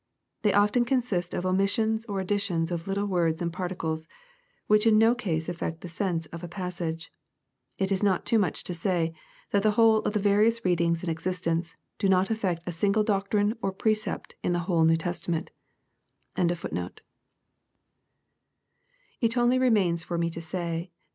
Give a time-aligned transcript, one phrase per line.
[0.41, 4.07] They often consist of omissions or additions of little words and particles,
[4.65, 7.11] which in no case aflfect the sense of a passage.
[7.77, 9.13] It is not too much to say,
[9.51, 13.55] that the whole of the various readings in existence, do not ftlfect a Bingk doctrine
[13.61, 15.51] or precept in the whole New Testament
[16.33, 16.97] PREFACE.